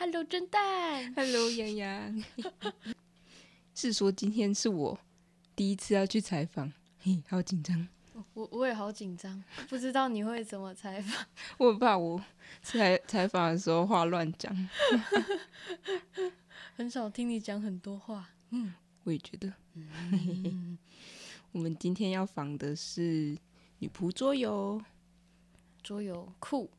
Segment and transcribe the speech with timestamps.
[0.00, 1.12] Hello，蒸蛋。
[1.16, 2.24] Hello，洋洋。
[3.74, 4.96] 是说今天是我
[5.56, 7.88] 第一次要去采访，嘿，好紧张。
[8.32, 11.26] 我我也好紧张，不知道你会怎么采访。
[11.58, 12.24] 我很怕我
[12.62, 14.56] 采采访的时候话乱讲。
[16.78, 18.30] 很少听你讲很多话。
[18.50, 19.52] 嗯，我也觉得。
[19.74, 20.78] 嗯、
[21.50, 23.36] 我们今天要访的是
[23.80, 24.80] 女仆桌游。
[25.82, 26.70] 桌游酷，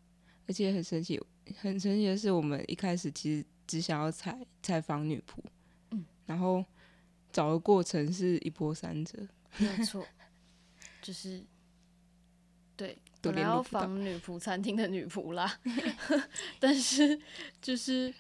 [0.47, 1.21] 而且很神奇。
[1.57, 5.39] 很神奇的是，我们一开始其实只想要采采访女仆，
[5.91, 6.63] 嗯，然后
[7.31, 9.17] 找的过程是一波三折，
[9.57, 10.05] 没有错，
[11.01, 11.43] 就是
[12.75, 15.59] 对，本来要访女仆餐厅的女仆啦，
[16.59, 17.19] 但是
[17.61, 18.13] 就是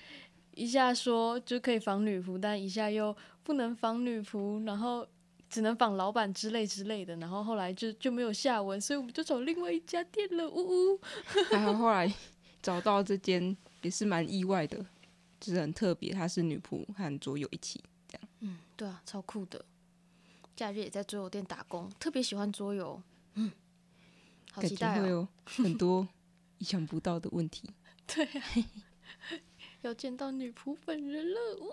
[0.53, 5.07] 一下说就可以访女仆，但一下又不能访女仆，然后
[5.49, 10.99] 只能仿老板之类之类的，然后后来就就没有下文，所以我们就找另外一家店了，呜呜，
[11.49, 12.13] 还好后来。
[12.61, 14.85] 找到这间也是蛮意外的，
[15.39, 18.29] 就是很特别，她是女仆和桌游一起这样。
[18.39, 19.63] 嗯，对啊，超酷的。
[20.55, 23.01] 假日也在桌游店打工，特别喜欢桌游。
[23.35, 23.51] 嗯，
[24.51, 25.01] 好期待哦。
[25.01, 26.07] 会有很多
[26.59, 27.69] 意想不到的问题。
[28.07, 28.43] 对啊，
[29.81, 31.71] 要见到女仆本人了，呜！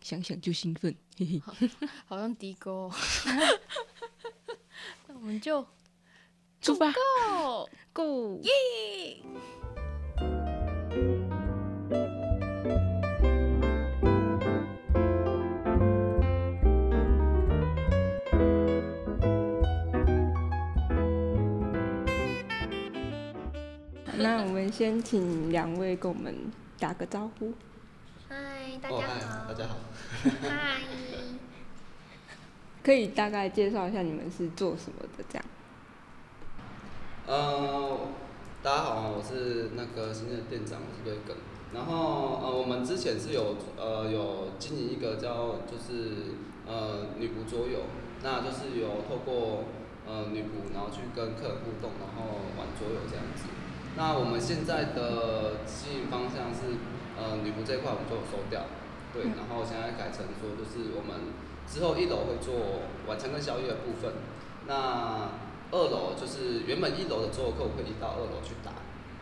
[0.00, 1.42] 想想就兴奋，嘿嘿。
[2.06, 2.94] 好，像迪哥哦。
[5.08, 5.66] 那我们就
[6.60, 9.22] 出发，Go，Go，耶！
[24.44, 26.34] 我们先请两位跟我们
[26.78, 27.54] 打个招呼。
[28.28, 29.48] 嗨，大家好。
[29.48, 29.76] Oh, 大家好。
[30.42, 30.82] 嗨。
[32.82, 35.24] 可以大概介绍一下你们是做什么的？
[35.30, 35.44] 这样。
[37.26, 38.00] 呃，
[38.62, 41.34] 大家好，我是那个新的店长，我是瑞根。
[41.72, 47.80] 然后呃，我们之前是有呃有经营一个叫就是呃女仆桌游，
[48.22, 49.64] 那就是有透过
[50.06, 53.44] 呃女仆，然后去跟客人互动，然后玩桌游这样子。
[53.96, 56.78] 那我们现在的经营方向是，
[57.16, 58.66] 呃，女仆这一块我们就有收掉，
[59.12, 61.30] 对，然后现在改成说就是我们
[61.66, 64.12] 之后一楼会做晚餐跟宵夜的部分，
[64.66, 65.30] 那
[65.70, 68.72] 二楼就是原本一楼的桌游客户可以到二楼去打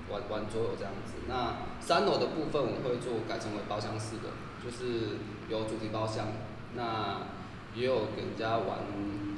[0.09, 4.33] 玩玩桌游这样子，那三楼的部分我们会做改成为包厢式的，
[4.65, 6.29] 就是有主题包厢，
[6.75, 7.29] 那
[7.75, 8.79] 也有给人家玩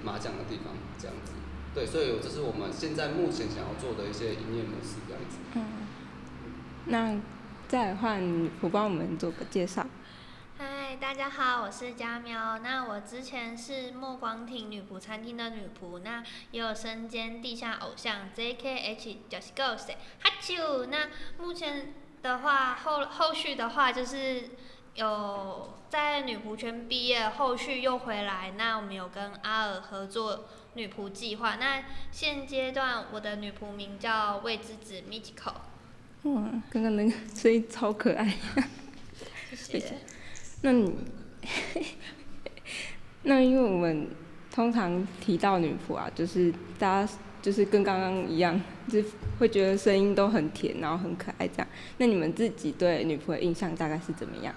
[0.03, 1.33] 麻将的地方这样子。
[1.75, 5.39] 对，所以这是我们现在目前想要做的一些营业模式，这样子。
[5.55, 5.87] 嗯，
[6.87, 7.21] 那
[7.67, 9.85] 再换我帮我们做个介绍。
[10.57, 12.61] 嗨，大家好，我是佳喵。
[12.61, 19.89] 那我之前是莫光庭女仆餐厅的女仆，那也有身兼地下偶像 JKH Just Girls
[20.23, 20.87] 哈啾。
[20.87, 21.09] 那
[21.39, 21.93] 目前
[22.23, 24.51] 的话，后后续的话就是
[24.95, 28.53] 有在女仆圈毕业，后续又回来。
[28.57, 30.45] 那我们有跟阿尔合作。
[30.75, 31.57] 女仆计划。
[31.57, 35.53] 那现阶段我的女仆名叫未知子 Michiko。
[36.25, 38.35] 哇，刚刚那个声音超可爱。
[39.55, 39.95] 谢谢。
[40.63, 40.93] 那你，
[43.25, 44.09] 那因为我们
[44.51, 47.13] 通常提到女仆啊，就是大家
[47.43, 48.59] 就是跟刚刚一样，
[48.89, 49.09] 就是
[49.39, 51.67] 会觉得声音都很甜，然后很可爱这样。
[51.99, 54.55] 那你们自己对女仆的印象大概是怎么样？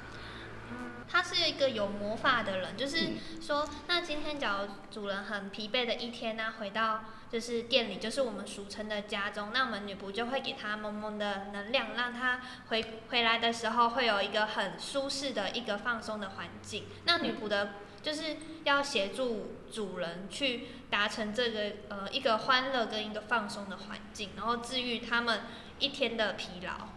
[1.10, 16.86] 他是一个有魔法的人，就是说，那今天假如主人很疲惫的一天呢，回到就是店里，就是我们俗称的家中，那我们女仆就会给他萌萌的能量，让他回回来的时候会有一个很舒适的一个放松的环境。
[17.06, 25.42] 那女仆的就是要协助主人去达成这个呃一个欢乐跟一个放松的环境，然后治愈他们
[25.80, 26.90] 一天的疲劳。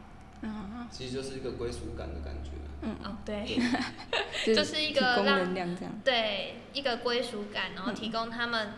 [0.43, 2.51] 嗯，其实就是一个归属感的感觉。
[2.83, 3.59] 嗯哦对，
[4.55, 5.55] 就是一个让
[6.03, 8.73] 对一个归属感，然后提供他们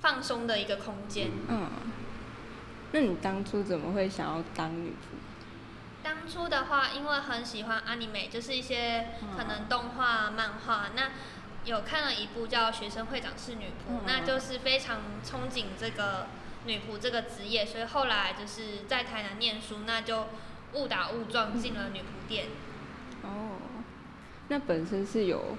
[0.00, 1.28] 放松的一个空间。
[1.48, 1.70] 嗯，
[2.92, 5.16] 那你当初怎么会想要当女仆？
[6.02, 10.90] 当初的话，因为很喜欢 anime，就是一些可能动画、漫画。
[10.94, 11.10] 那
[11.64, 16.28] 有看了一部叫《学生会长是女仆》，那就是非常憧憬这个
[16.64, 20.28] 女仆这个职业，所以后来就是在台南念书，那就
[20.74, 22.46] 误打误撞进了女仆店。
[23.26, 23.82] 哦，
[24.48, 25.56] 那本身是有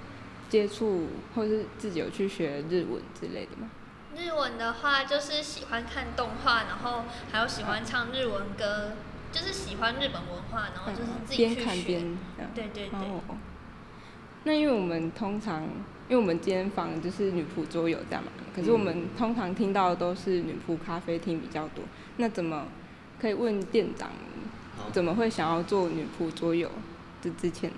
[0.50, 3.70] 接触，或是自己有去学日文之类的吗？
[4.16, 8.98] 日文的话，就是喜欢看动画，然后还有喜欢唱日文歌，嗯、
[9.32, 11.56] 就是喜欢日本文化，然后就是自己去学。
[11.56, 12.18] 边看边
[12.56, 13.00] 对对对。
[13.00, 13.22] 哦。
[14.44, 15.64] 那因为我们通常，
[16.08, 21.84] 因为我们今天访就是女仆桌游这样嘛，可是我们通常听到的都是女仆咖啡厅比较多。
[22.16, 22.66] 那怎么
[23.20, 24.10] 可以问店长，
[24.94, 26.72] 怎么会想要做女仆桌游？
[27.28, 27.72] 就之前。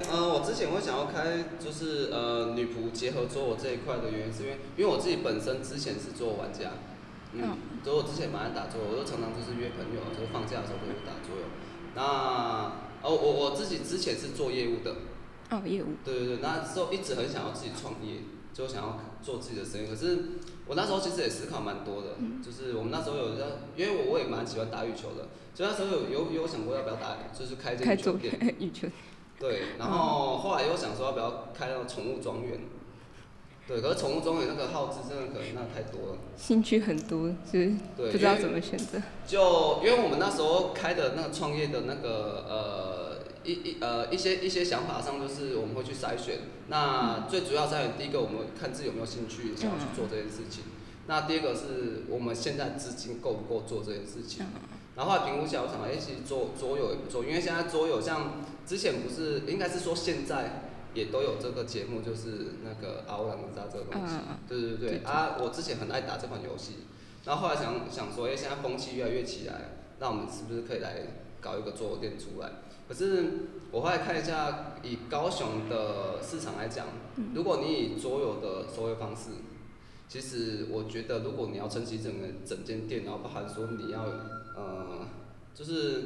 [0.00, 6.72] 呃，我之前会想要开就是呃女仆结合做我这一块的原因，是因为因为我自己本身之前是做玩家，
[7.34, 11.44] 嗯，所以我之前蛮爱打桌游，我就常常就是约朋友，就是放假的时候就会打桌游。
[11.94, 12.00] 那
[13.02, 14.96] 哦，我我自己之前是做业务的。
[15.50, 15.88] 哦，业务。
[16.02, 18.22] 对对对，那时候一直很想要自己创业，
[18.54, 19.86] 就想要做自己的生意。
[19.86, 23.44] 可是我那时候其实也思考蛮多的，嗯、就是我们那时候有在，
[23.76, 28.56] 因为我我也蛮喜欢打羽球的，所以那时候有有有想过要不要打，就是开这个羽球店。
[28.60, 28.86] 羽球。
[29.36, 32.60] 对，然后后来又想说要不要开那种宠物庄园。
[33.66, 36.18] 对，可是宠物庄园那个耗资真的可能那太多了。
[36.36, 39.02] 兴趣很多，就是不知道怎么选择。
[39.26, 42.99] 就因为我们那时候开的那个创业的那个呃。
[43.44, 46.40] 一一呃一些一些想法上，就是我们会去筛选。
[46.68, 50.64] 那最主要筛选，第一个我们看自己有没有兴趣想要去做这件事情。
[51.06, 54.46] 那第二个是我们现在资金够不够做这件事情。
[54.96, 64.16] 然后评估下，我想，哎，其实做桌游也不错，因为现在桌游像之前不是，应该是说现在也都有这个节目，就是那个嗷呜狼人杀这个东西。
[64.46, 66.80] 对对对啊，我之前很爱打这款游戏，
[67.24, 70.96] 然后后来想想说，哎，现在风气越来越起来，那我们是不是可以来
[71.40, 72.50] 搞一个桌游店出来？
[72.90, 73.24] 可是
[73.70, 76.88] 我后来看一下，以高雄的市场来讲，
[77.32, 79.30] 如果你以桌游的收费方式，
[80.08, 84.00] 其实我觉得，如果你要撑起整个整间店，然后包含说你要，
[84.56, 85.06] 呃，
[85.54, 86.02] 就是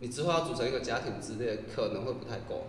[0.00, 2.66] 你之后要组成一个家庭之类，可能会不太够。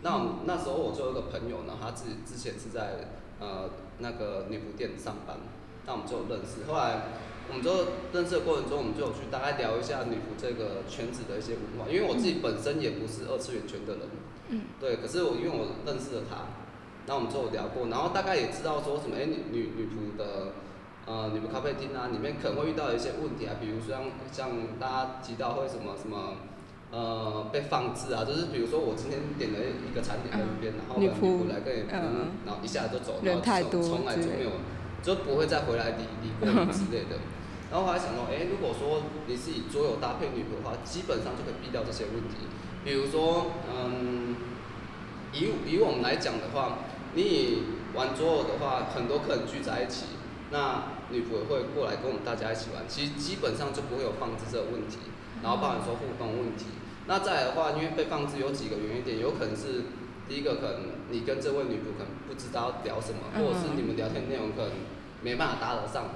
[0.00, 3.08] 那那时候我就有一个朋友呢，他自己之前是在
[3.38, 5.36] 呃那个女仆店上班，
[5.84, 7.02] 那我们就有认识，后来。
[7.48, 7.70] 我们就
[8.12, 14.02] 认识的过程中，我们就有去大概聊一下女仆这个圈子的一些文化，因为我自己本身也不是二次元圈的人，
[14.48, 16.50] 嗯，对，可是我因为我认识了他，
[17.06, 20.58] 那我们就有聊过，然后大概也知道说什么，哎、欸，女女女仆的，
[21.06, 24.50] 呃，女仆咖啡厅啊，里面可能会遇到一些问题啊，比如说像像
[24.80, 26.42] 大家提到会什么什么，
[26.90, 33.40] 呃，被放置啊，就是比如说我今天点了一个产品在那边，然后女仆来跟你，嗯，然后一下就走，然后
[33.80, 34.50] 从来就没有。
[35.06, 37.14] 就不会再回来理理过你 之类的，
[37.70, 42.50] 然后后来想到，哎，如果说你是以桌游搭配女仆的话，基本上就可以避掉这些问题。
[42.84, 44.34] 比如说，嗯，
[45.32, 46.78] 以以我们来讲的话，
[47.14, 47.62] 你以
[47.94, 50.18] 玩桌游的话，很多客人聚在一起，
[50.50, 54.98] 那女仆也会过来跟我们大家一起玩，其实基本上就不会有放置这个问题，
[55.40, 56.66] 然后包含说互动问题。
[57.06, 59.86] 那再来的话，因为被放置有几个原因点，有可能是
[60.26, 64.95] 第一个可能你跟这位女仆可能不知道聊什么，或者是你们聊天内容可能。
[65.22, 66.06] 没办法搭得上，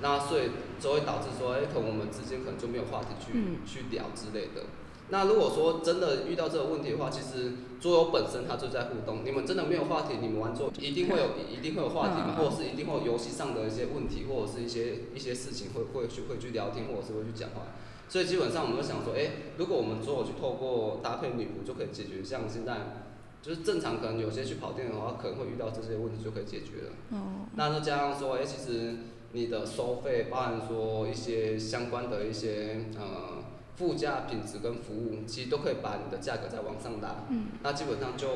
[0.00, 0.50] 那所以
[0.80, 4.62] 就会导致说，哎，可能我们之间可能就没有话题去、嗯、去聊之类的。
[5.10, 17.62] 那如果说真的遇到这个问题的话，其实桌游本身它就在互动，你们真的没有话题，你们玩桌一定会有一定会有话题嘛，或者是一定会有游戏上的一些问题，或者是一些一些事情会会去会去聊天，或者是会去讲话。
[18.08, 23.07] 所以基本上我们就想说，哎，如果我们桌游去透过搭配女仆就可以解决，像现在。
[23.40, 26.92] 就是正常，可能有些去跑店的话，可能会遇到这些问题，就可以解决了。
[27.12, 27.46] 哦。
[27.54, 28.96] 那就加上说，哎、欸，其实
[29.32, 33.44] 你的收费，包含说一些相关的一些呃
[33.76, 37.24] 附加品质跟服务，其实都可以把你的价格再往上拉。
[37.30, 37.46] 嗯。
[37.62, 38.28] 那基本上就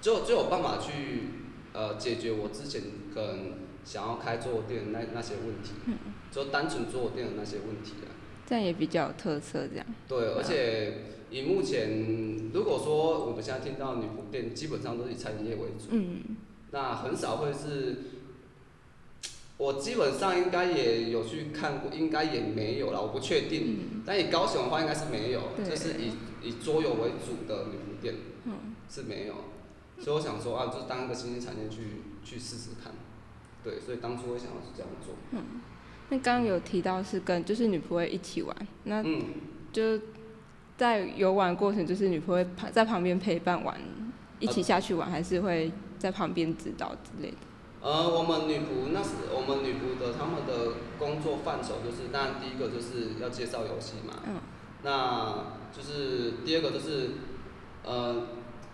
[0.00, 1.28] 就就有办法去
[1.72, 3.54] 呃解决我之前可能
[3.84, 5.72] 想要开桌游店那那些问题。
[5.86, 5.98] 嗯。
[6.30, 8.14] 就单纯桌游店的那些问题啊。
[8.46, 9.84] 这样也比较有特色，这样。
[10.06, 11.15] 对，而且。
[11.28, 16.36] 以目前，如果说我们现在听到女仆店，基本上都是以餐饮业为主，嗯，
[16.70, 17.96] 那很少会是，
[19.56, 23.78] 我基本上应该也有去看过，应该也没有啦，我不确定。
[23.80, 26.12] 嗯、但以高雄的话，应该是没有，就是以
[26.48, 28.14] 以桌游为主的女仆店，
[28.44, 29.34] 嗯，是没有。
[29.98, 32.92] 所以我想说啊，就是当一个新兴产业去去试试看，
[33.64, 35.14] 对，所以当初我想要是这样做。
[35.32, 35.42] 嗯，
[36.10, 39.02] 那刚刚有提到是跟就是女仆会一起玩，那
[39.72, 39.98] 就。
[40.76, 43.74] 在游玩过程，就是女仆会旁在旁边陪伴玩，
[44.38, 47.36] 一起下去玩，还是会在旁边指导之类的。
[47.80, 54.14] 呃，我们女仆那是我们女仆的他们的工作范畴，就是当然第一个就是要介绍游戏嘛。
[54.26, 54.34] 嗯。
[54.82, 57.10] 那就是第二个就是，
[57.82, 58.26] 呃，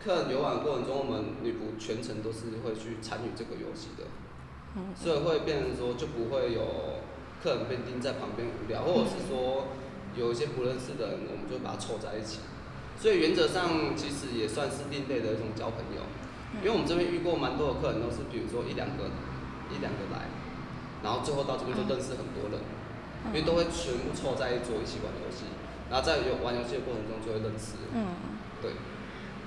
[0.02, 4.04] 客人游玩过程中，我们女仆全程都是会去参与这个游戏的。
[4.76, 4.86] 嗯。
[4.96, 6.62] 所以会变成说，就不会有
[7.40, 9.68] 客人被盯在旁边无聊，或者是说。
[10.16, 12.40] 有一些不认识的人，我们就把它凑在一起。
[12.98, 16.02] 所以原则上其实也算是另类的一种交朋友，
[16.62, 19.10] 因为我们这边遇过蛮多的客人，都是比如说一两个、
[19.72, 20.30] 一两个来，
[21.02, 22.60] 然后最后到这边就认识很多人，
[23.32, 25.50] 因为都会全部凑在一桌一起玩游戏，
[25.90, 27.82] 然后在有玩游戏的过程中就会认识。
[27.92, 28.06] 嗯，
[28.60, 28.70] 对。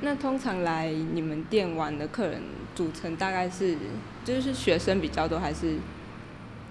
[0.02, 2.42] 那通常来你们店玩的客人
[2.76, 3.78] 组成大概是，
[4.26, 5.78] 就是学生比较多还是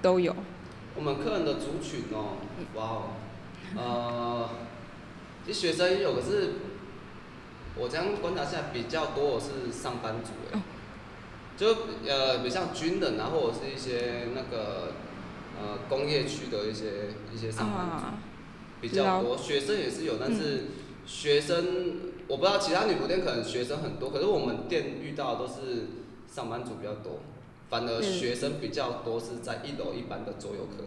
[0.03, 0.37] 都有？
[0.95, 2.37] 我们客人的族群哦，
[2.75, 3.03] 哇哦。
[3.77, 4.49] 呃，
[5.45, 6.53] 其实学生也有，可是
[7.77, 10.63] 我这样观察下来比较多的是上班族哎，
[11.57, 11.67] 就
[12.07, 14.93] 呃，比如像军人啊，或者是一些那个
[15.61, 18.07] 呃工业区的一些一些上班族
[18.81, 20.65] 比较多，学生也是有，但是
[21.07, 21.65] 学生
[22.29, 25.89] 我不知道其他女仆店可能学生很多，可是我们店遇到的都是
[26.33, 27.21] 上班族比较多，
[27.69, 30.85] 反而学生比较多是在一楼一班的桌游课。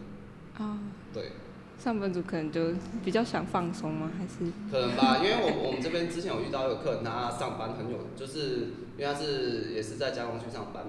[0.62, 0.78] 啊，
[1.12, 1.32] 对。
[1.78, 2.72] 上班族可能就
[3.04, 4.10] 比较想放松吗？
[4.18, 10.84] 还是可能吧，因为我我们这边之前有遇到一个客人，他上班很有，就是因为他是也是在加工区上班，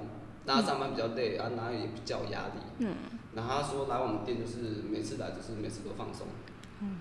[0.46, 2.62] 那他上班比较累啊，然后也比较有压力。
[2.79, 2.96] 嗯。
[3.36, 6.25] 然后他说来我们店就是每次来就是每次都放松。
[6.81, 6.98] 嗯。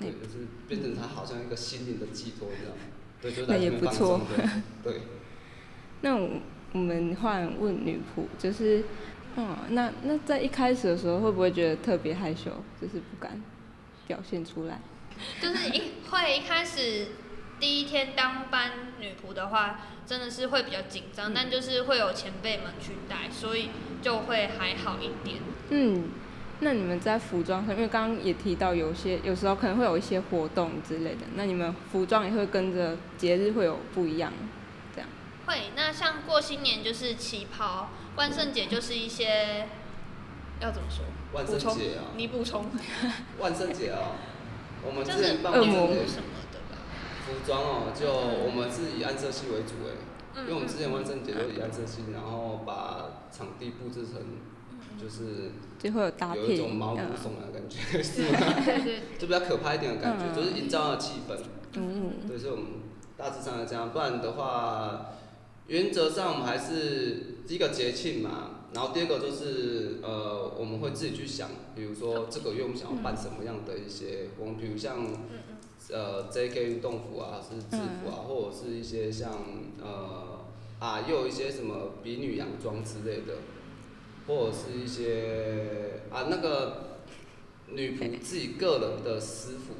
[0.00, 2.74] 对，就是变成他好像一个心灵的寄托一样。
[3.20, 4.20] 对，就来这边放松。
[4.82, 5.02] 对。
[6.00, 6.30] 那我
[6.72, 8.82] 我们换问女仆，就是。
[9.36, 12.50] 嗯，那那在一开始的时候会不会觉得特别害羞，
[12.80, 13.42] 就是不敢
[14.06, 14.80] 表现出来？
[15.40, 17.08] 就是一会一开始
[17.60, 23.70] 第一天当班女仆的话，真的是会比较紧张，嗯，但就是会有前辈们去带，所以
[24.02, 25.38] 就会还好一点。
[25.70, 26.10] 嗯，
[26.60, 34.32] 那你们在服装上，因为刚刚也提到有些有时候可能会有一些活动之类的，那你们服装也会跟着节日会有不一样，
[35.86, 37.90] 那像过新年就是旗袍。
[38.16, 39.68] 万圣节就是一些，
[40.60, 41.04] 要怎么说？
[41.32, 42.10] 万圣节啊！
[42.16, 42.64] 你补充。
[43.38, 44.16] 万圣节啊！
[44.84, 46.80] 我们之前办万圣节什么的吧？
[47.24, 54.14] 服装哦，就我们是以暗色系为主哎，因为我们之前万圣节都以暗色系，然后把场地布置成，
[54.98, 58.38] 就是就会有搭配，有一种毛骨悚然的感觉， 是吗？
[58.64, 59.02] 对对。
[59.18, 61.36] 就比较可怕一点的感觉，就是营造了气氛。
[61.74, 62.26] 嗯嗯。
[62.26, 62.66] 对，所以我们
[63.14, 65.12] 大致上是这样，不然的话，
[65.68, 67.34] 原则上我们还是。
[67.46, 74.96] 第一个节庆嘛，然后第二个就是呃，我们会自己去想，比如说这个月我们想要办什么样的一些活动，比如像
[75.88, 79.30] 呃 JK 运动服啊，是制服啊，或者是一些像
[79.80, 80.44] 呃
[80.80, 83.34] 啊，又有一些什么比女洋装之类的，
[84.26, 86.98] 或者是一些啊那个
[87.68, 89.74] 女仆自己个人的私服，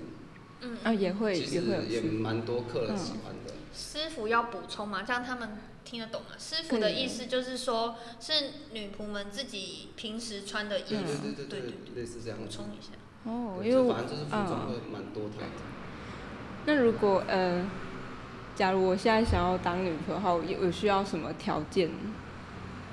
[0.60, 3.54] 嗯啊也会，其实也蛮多客人喜欢的。
[3.72, 5.58] 私服要补充嘛，像他们。
[5.86, 6.28] 听得懂吗？
[6.36, 8.32] 师傅的意思就是说，是
[8.72, 12.36] 女仆们自己平时穿的衣服，对对对对对，类似这样。
[12.38, 12.90] 补充一下。
[13.24, 15.46] 哦，因为反正就是服装会蛮多的。
[16.66, 17.64] 那如果呃，
[18.56, 21.88] 假如我现在想要当女仆的话，我有需要什么条件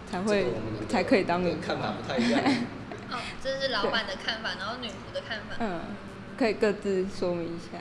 [0.10, 0.54] 才会
[0.88, 1.60] 才可以当女仆？
[1.60, 2.40] 看法不太一样。
[3.12, 5.56] 哦，这是老板的看法，然后女仆的看法。
[5.60, 5.82] 嗯，
[6.38, 7.80] 可以各自说明一下。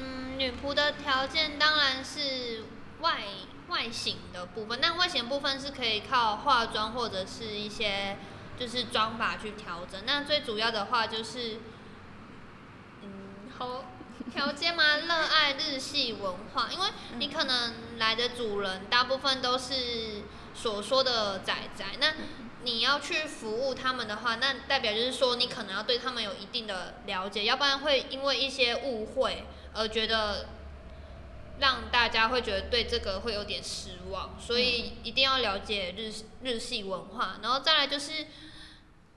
[0.00, 2.62] 嗯，女仆的条件当然是
[3.00, 3.22] 外
[3.68, 8.16] 外形的部分，但外形部分是可以靠化妆或者是一些
[8.56, 10.00] 就是妆法去调整。
[10.06, 11.58] 那最主要的话就是，
[13.02, 13.84] 嗯，好
[14.32, 14.96] 条件吗？
[14.98, 16.88] 热爱日系文化，因为
[17.18, 20.22] 你可能来的主人大部分都是
[20.54, 22.14] 所说的仔仔，那
[22.62, 29.44] 你要去服务他们的话，那代表就是说你可能要对他们有一定的了解，要不然会因为一些误会。
[29.73, 30.47] 而觉得
[31.59, 38.25] 让大家会觉得对这个会有点失望，所以一定要了解日日系文化，然后再来就是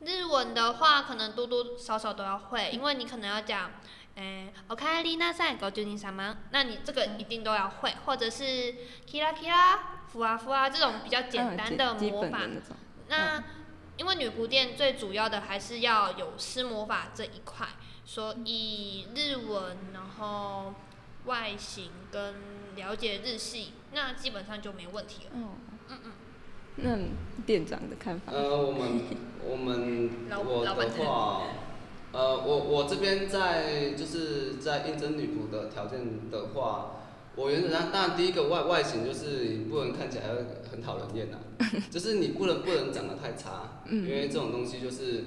[0.01, 3.71] 日文的话，可能多多少少都要会，因为你可能要讲，
[4.17, 8.75] 哎，おかえりなさい、ご主人様，那你这个一定都要会，或者是
[9.11, 9.79] キラキラ、
[10.13, 12.41] ふわふわ这种比较简单的魔法。
[13.09, 13.43] 那
[13.97, 17.67] 因为女仆店最主要的还是要有施魔法这一块。
[18.14, 20.74] 所以日文，然后
[21.28, 22.34] 外形跟
[22.76, 25.32] 了解日系，那基本上就没问题了。
[25.34, 25.48] 嗯
[25.88, 26.12] 嗯嗯。
[26.76, 28.34] 那店长的看法？
[28.34, 29.00] 呃，我们
[29.50, 30.10] 我们
[30.46, 31.44] 我的话，
[32.12, 37.04] 呃，我我这边在就是在应征女仆的条件的话，
[37.38, 40.26] 我原则上当然第一个外外形就是你不能看起来
[40.70, 41.38] 很讨人厌呐，
[41.90, 45.24] 就是你不能不能长得太差，因为这种东西就是。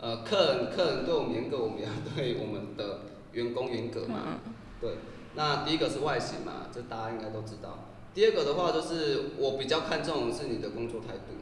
[0.00, 3.00] 呃，客人客人对我们严格，我们也要对我们的
[3.32, 4.38] 员工严格嘛。
[4.80, 4.98] 对，
[5.34, 7.86] 那第一个是外形嘛，这大家应该都知道。
[8.14, 11.34] 第二个的话，就是我比较看重的是你的工作态度。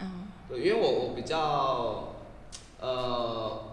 [0.00, 0.26] 嗯。
[0.48, 2.14] 对，因为我我比较，
[2.80, 3.72] 呃，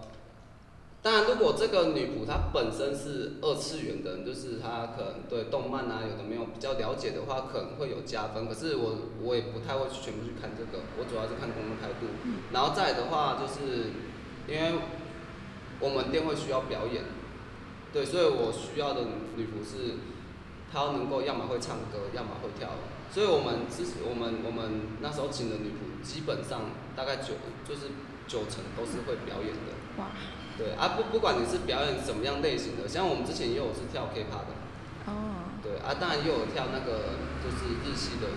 [1.02, 8.46] 当然，如果这个女仆她本身是二次元的人，就是她可能对动漫啊有的没有比较了解的话，可能会有加分。
[8.46, 12.06] 可是我我也不太会去全部去看这个，我主要是看工作态度。
[12.52, 13.90] 然后再的话就是。
[14.52, 14.78] 因为
[15.80, 17.04] 我们店会需要表演，
[17.90, 19.00] 对，所以我需要的
[19.36, 19.96] 女仆是，
[20.70, 22.92] 她能够要么会唱歌，要么会跳舞。
[23.10, 27.34] 所以我们之我们我们那时候请的女仆，基本上大概九
[27.66, 27.88] 就是
[28.28, 29.72] 九成都是会表演的。
[29.96, 30.08] 哇。
[30.58, 34.52] 对啊，不不管你是表演什么样类型的，像我们之前也有是跳 K-pop 的，
[35.08, 35.48] 哦。
[35.62, 38.28] 对啊，当然也有跳那个就是日系的，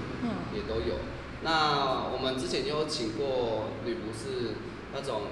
[0.55, 0.95] 也都有。
[1.43, 4.55] 那我们之前也有请过女仆是
[4.93, 5.23] 那种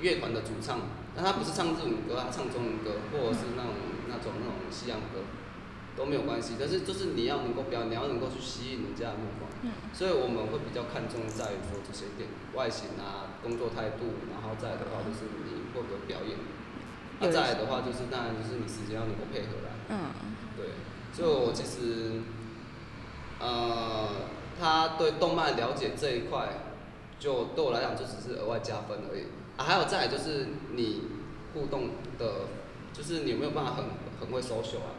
[0.00, 0.80] 乐团的主唱，
[1.14, 3.72] 但他不是唱日文歌，他唱中文歌，或者是那种
[4.08, 5.26] 那种那种西洋歌。
[5.94, 9.50] 都没有关系，但是就是你要能够表演，你要能够去吸引人家的目光。
[9.60, 9.72] 嗯。
[9.92, 16.38] 所以我们会比较看重在于说这些点，外形啊、工作态度，然后再来的话就是你会不会表演。
[17.20, 19.68] 那、啊、再来的话就是当然就是你时间要能够配合啦。
[19.90, 20.32] 嗯。
[20.56, 20.80] 对，
[21.12, 22.22] 所以我其实，
[23.38, 24.08] 呃，
[24.58, 26.72] 他对动漫了解这一块，
[27.18, 29.24] 就对我来讲就只是额外加分而已。
[29.56, 31.02] 啊，还有再来就是你
[31.52, 32.46] 互动的，
[32.92, 33.84] 就是你有没有办法很
[34.20, 34.96] 很会 social 啊？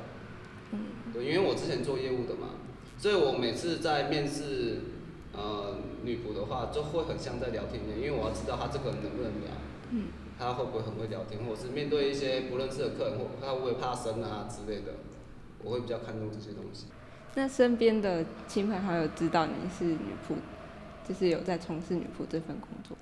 [0.72, 0.80] 嗯
[1.14, 2.50] 对，因为我之前做业务的嘛，
[2.98, 4.82] 所以我每次在面试
[5.34, 9.52] 呃女仆的话，就会很像在聊天一样，因为我要知道她这个人能不能聊，
[9.92, 10.08] 嗯，
[10.38, 14.94] 她会不会很会聊天，或者是面对一些不认识的客人，或她会不会怕生啊之类的，
[15.64, 16.88] 我会比较看重这些东西。
[17.36, 20.36] 那身边的亲朋好友知道你是女仆，
[21.08, 22.96] 就是有在从事女仆这份工作？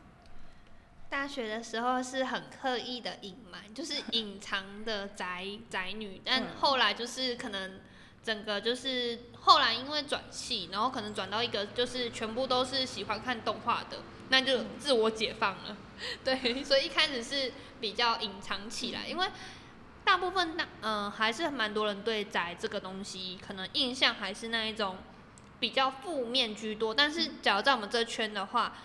[1.12, 7.82] 大学的时候是很刻意的隐瞒，就是隐藏的宅宅女，但后来就是可能。
[8.24, 13.98] 整个就是后来因为转系，然后可能转到一个就是全部都是喜欢看动画的，
[14.30, 15.76] 那就自我解放了。
[16.24, 19.28] 对， 所以一开始是比较隐藏起来，因为
[20.04, 25.00] 大部分那嗯、呃、还是蛮多人对宅这个东西可能印象还是那一种
[25.60, 26.94] 比较负面居多。
[26.94, 28.78] 但是假如在我们这圈的话，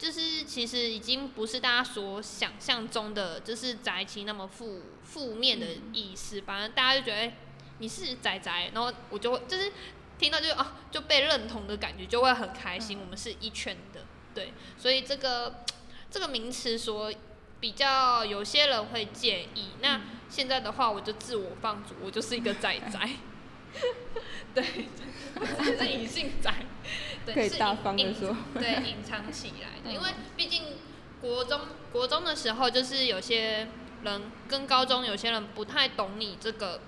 [0.00, 7.32] 就是其实已经不是大家所想象中的就是宅气那么负负面的意思，反正大家就觉得。
[7.82, 9.72] 你是宅宅，然后我就会就是
[10.18, 13.00] 听到就啊就被认同的感觉，就会很开心。
[13.00, 14.02] 我们是一圈的，
[14.34, 15.64] 对，所以这个
[16.10, 17.10] 这个名词说
[17.58, 19.68] 比较有些人会介意。
[19.80, 19.98] 那
[20.28, 23.08] 现在的话，我就自我放逐，我就是一个宅宅。
[24.54, 24.62] 对，
[25.64, 29.92] 是隐性宅，对，可以大方的说， 对，隐藏起来的。
[29.92, 30.62] 因为毕竟
[31.20, 31.60] 国中
[31.92, 33.68] 国中的时候，就是有些
[34.02, 36.80] 人跟高中有些人不太懂你这个。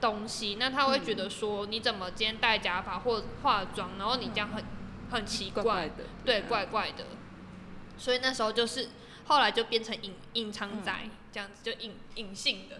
[0.00, 4.64] 东西，那他会觉得说，你怎么今天戴假发或化妆，然后你这样很
[5.10, 7.04] 很奇怪，怪怪的，对，怪怪的。
[7.96, 8.90] 所以那时候就是
[9.26, 12.76] 后来就变成隐隐藏在、嗯、这样子，就隐隐性的，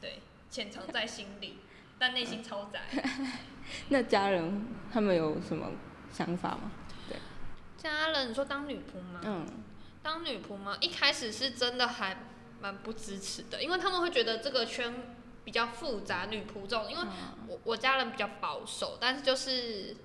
[0.00, 1.58] 对，潜藏在心里，
[1.98, 2.82] 但内心超宅。
[3.90, 5.66] 那家人他们有什么
[6.12, 6.70] 想法吗？
[7.08, 7.16] 对，
[7.76, 9.20] 家人你说当女仆吗？
[9.24, 9.46] 嗯，
[10.02, 10.76] 当女仆吗？
[10.80, 12.16] 一开始是真的还
[12.60, 14.92] 蛮不支持的，因为他们会觉得这个圈。
[15.44, 17.02] 比较复杂，女仆这种，因为
[17.48, 19.96] 我我家人比较保守，但是就是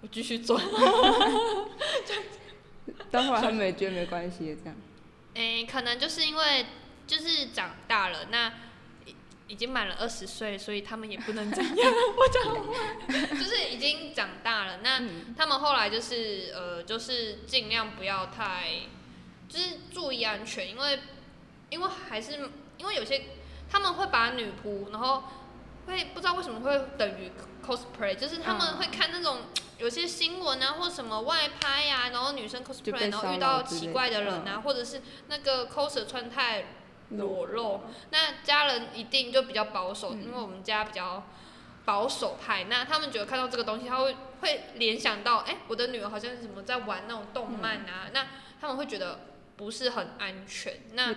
[0.00, 0.58] 我继续做，
[3.10, 4.74] 等会儿他们也觉得没关系这样。
[5.34, 6.64] 哎、欸，可能就是因为
[7.06, 8.50] 就是长大了，那
[9.48, 11.92] 已经满了二十岁，所以他们也不能怎 样。
[12.16, 15.02] 我讲就是已经长大了，那
[15.36, 18.82] 他们后来就是呃，就是尽量不要太，
[19.48, 21.00] 就是注意安全，因为
[21.70, 23.22] 因为还是因为有些。
[23.70, 25.24] 他们会把女仆，然后
[25.86, 27.30] 会不知道为什么会等于
[27.62, 29.42] cosplay，就是他们会看那种
[29.76, 36.64] 有些新闻啊，或什么外拍呀、啊，然后女生 cosplay，然后遇到奇怪的人啊，嗯、或者是那个 coser 穿太
[37.10, 41.24] 裸露，那家人一定就比较保守，嗯、因为我们家比较
[41.84, 48.26] 保守派，那他们觉得看到这个东西，他会会联想到，哎、欸，我的女儿好像是什么在玩那种动漫啊，嗯、那
[48.60, 49.20] 他们会觉得。
[49.58, 51.12] 不是很安全，那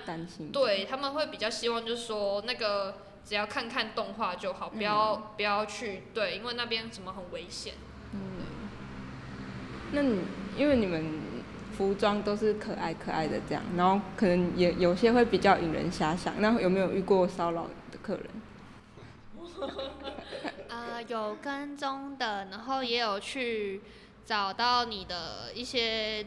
[0.51, 7.75] 对他们会比较希望，就是说那个只要看看动画就好，不要、嗯、不要去对，因为那边什么很危险。
[8.13, 8.19] 嗯，
[9.91, 10.21] 那你
[10.57, 11.21] 因为你们
[11.71, 18.25] 服装都是可爱可爱的这样，然后可能也有些会比较引人遐想，那有没有遇过骚扰的客人？
[20.69, 23.81] 呃，有跟踪的，然后也有去
[24.25, 26.25] 找到你的一些。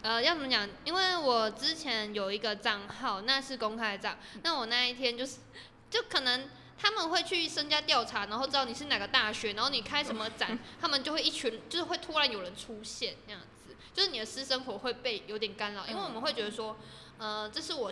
[0.00, 0.68] 呃，要怎么讲？
[0.84, 4.16] 因为我之前有一个账号，那是公开账。
[4.44, 5.38] 那我那一天就是，
[5.90, 6.48] 就可能
[6.80, 13.42] 他们会去身家调查，然后知道你是哪个大学，然后你开什么展，他们就会一群，就是会突然有人出现那样，
[13.98, 15.84] 就是你的私生活会被有点干扰。
[15.88, 16.76] 因为我们会觉得说，
[17.18, 17.90] 呃，这是我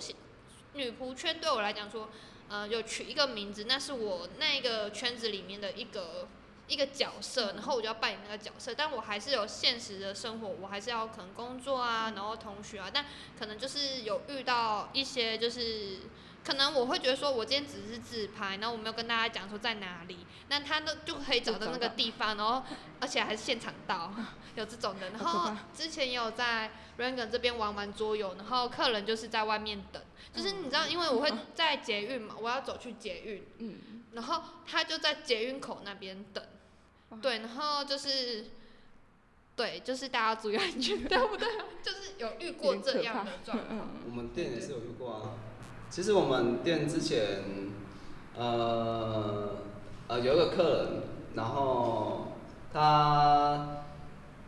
[0.75, 2.09] 女仆圈对我来讲说，
[2.49, 6.29] 呃，有取一个名字，那是我那个圈子里面的一个。
[6.69, 13.07] 一个角色，然后我就要扮演那个角色，但我还是有现实的生活，我还是要可能工作啊，然后同学啊，但
[13.38, 16.01] 可能就是有遇到一些就是
[16.47, 22.63] 可能我会觉得说，我今天只是自拍，然后我没有跟大家讲说在哪里，那他呢就可以找到那个地方，然后
[23.01, 24.15] 而且还是现场到，
[24.55, 25.11] 有这种的。
[25.11, 30.01] 然后之前也有在 Rangoon 这边玩玩桌游，然后客人就是在外面等，
[30.33, 36.45] 就是你知道，因为我会在捷运嘛，我要走去捷运，嗯，然后他就在捷运口那边等，
[37.21, 38.47] 对，然后就是。
[39.57, 41.49] 对，就是大家注意安全，对不对？
[41.83, 43.89] 就是有遇过这样的状况。
[44.05, 45.33] 我们店也是有遇过啊。
[45.90, 47.42] 其实我们店之前，
[48.37, 49.51] 呃，
[50.09, 50.87] 呃，有一个客人，
[51.35, 52.29] 然后
[52.72, 53.83] 他，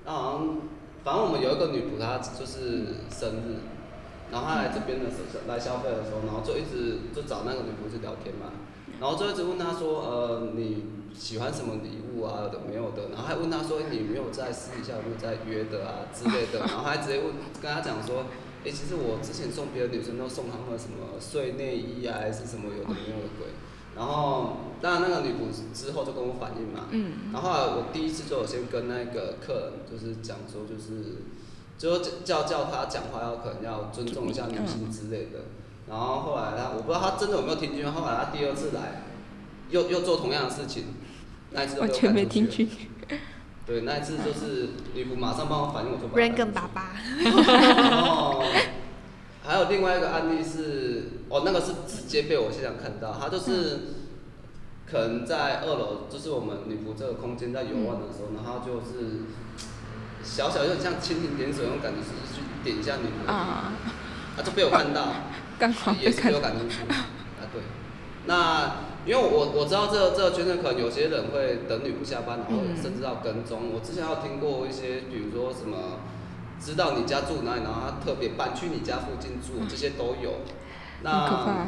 [0.04, 0.58] 他好像，
[1.04, 3.56] 反正我们有一个女仆，她就是生日，
[4.30, 8.52] 然后她来这边的时候，来消费的时候，然后就一直就找那个女仆去聊天嘛，
[9.00, 10.98] 然后就一直问她说，呃，你。
[11.18, 12.46] 喜欢什么礼物啊？
[12.52, 18.26] 的没有的，然后还问他说：“你没有在私底下有没有在约的啊之类的？”然后还直接问跟他讲说
[18.64, 23.48] ：“哎、欸，其实我之前送别的女生都送他们什么睡内衣啊，还是什么有的没有的鬼。”
[23.96, 31.22] 然后当然那个女仆之后就跟我反映嘛，嗯，然后后来我第一次就有先跟那个客人就是讲说，就是
[31.76, 35.46] 就叫叫他讲话要可能要尊重一下女性之类的。
[35.88, 39.02] 然后后来他我不知道他真的有没有听进，后来他第二次来，
[39.70, 40.84] 又又做同样的事情。
[41.50, 42.68] 那一次完全没听去。
[43.68, 46.08] 对，那一次就是女仆马上帮我反应，我就。
[46.16, 46.94] Rangoon 爸爸。
[47.20, 48.42] 然后
[49.44, 53.80] 还有另外一个案例是，哦，那个是直接被我现场看到，他就是
[54.90, 59.26] 可能在二楼，就是我们女仆这个空间在游玩的时候，然后就是
[60.24, 63.30] 小小有点像蜻蜓点水那种感觉，就是去点一下女仆。
[63.30, 63.74] 啊。
[64.34, 65.08] 他就被我看到。
[65.58, 66.76] 刚好也是被我感兴趣。
[66.90, 67.04] 啊，
[67.52, 67.60] 对。
[68.24, 68.87] 那。
[69.08, 73.60] 因为我我知道这个、这个圈子可能有些人会等女不下班，然后甚至要跟踪。
[73.62, 76.04] 嗯、我之前有听过一些，比如说什么，
[76.60, 80.44] 知道你家住哪里，然后他特别搬去你家附近住，这些都有。
[81.00, 81.66] 那，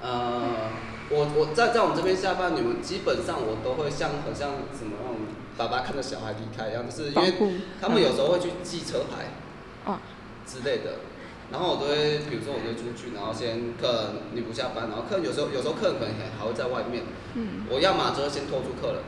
[0.00, 0.72] 呃，
[1.10, 5.16] 我我在在我们这边下班，你们基本上我都会像很像什么那种
[5.58, 7.34] 爸爸看着小孩离开一样，就是因为
[7.82, 9.98] 他们有时候会去记车牌，
[10.46, 11.04] 之类的。
[11.52, 17.04] 然后我都会，比如说我就出去，然后先客人你不下班，然后客人有时候有时候客人可能还还会在外面，
[17.38, 19.02] 嗯，我要么就是先拖住客人，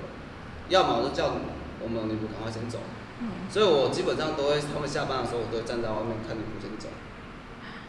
[0.71, 1.35] 要么我就叫
[1.83, 2.79] 我们女仆赶快先走，
[3.19, 6.87] 嗯，所以我基本上都会他们下班的时候，我都会站在外面看女仆先走，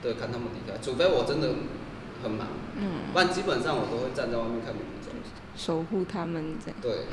[0.02, 1.54] 对，看他们离开，除非我真的
[2.26, 5.14] 很忙，嗯，不然基本上我都会站在外面看女仆走，
[5.56, 7.06] 守护他们这样，对，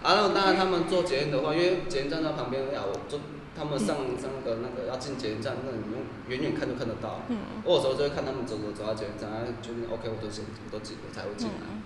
[0.00, 3.20] 啊，那当然他们做检验的话，因为检验站在旁边，呀，我就。
[3.54, 7.20] 他们上上个那个要进捷运站，那你用远远看就看得到。
[7.28, 7.36] 嗯。
[7.64, 11.68] 我有时候就会看他们走走走到捷运站，然后就 OK，我都先我都进，我才会进来。
[11.68, 11.82] 嗯、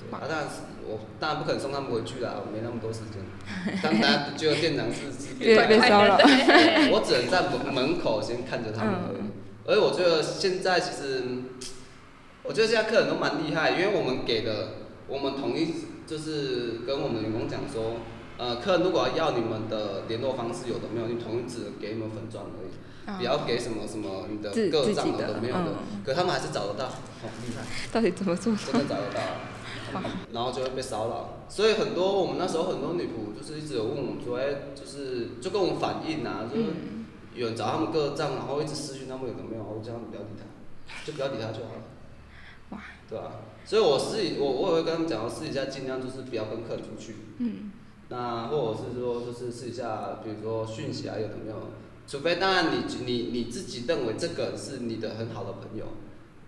[0.00, 3.20] 对啊，但是我当然不可能送他们回去啦，我没那么多时间。
[3.82, 6.16] 当大家觉得店长是是被骚扰，
[6.88, 9.20] 我只能在门门口先看着他们而已。
[9.20, 9.30] 嗯、
[9.66, 11.22] 而且我觉得现在其实，
[12.42, 14.68] 我觉得现在客人都蛮厉害，因为我们给的，
[15.06, 15.74] 我们统一
[16.06, 17.96] 就是跟我们员工讲说。
[18.38, 25.74] 呃，客人如果要要你们的联络方式，有的没有，你统一只能给你们粉钻而已，不要给什么什么你的个账有的没有的，
[26.06, 27.66] 可他们还是找得到，好厉害。
[27.92, 28.54] 到底怎么做？
[28.54, 29.20] 真的找得到，
[30.32, 31.42] 然后就会被骚扰。
[31.48, 36.66] 所以很多我们那时候很多女仆就是一直有问我们说，哎，就是就跟我们反映啊，就是
[37.34, 41.82] 有人找他们个账，然后一直私讯他们有的没有，我叫他们不要理他，就不要理他就好了。
[42.70, 42.78] 哇。
[43.10, 43.32] 对吧？
[43.64, 47.16] 所以我私底我我也会跟他们讲，我私底下尽量就是不要跟客人出去。
[47.38, 47.72] 嗯。
[48.08, 51.56] 那或者是说，就是试一下，比如说讯息啊，有没有？
[52.06, 55.84] 除非当然你你你自己认为这个是你的很好的朋友，